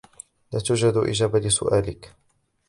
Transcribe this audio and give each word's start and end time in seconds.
لا 0.53 0.59
توجد 0.59 0.93
إجابة 0.97 1.39
لسؤالك. 1.39 2.15